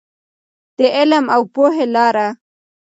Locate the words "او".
1.35-1.41